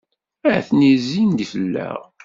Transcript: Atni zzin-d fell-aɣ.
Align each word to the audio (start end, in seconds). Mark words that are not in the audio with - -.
Atni 0.55 0.91
zzin-d 1.01 1.39
fell-aɣ. 1.51 1.99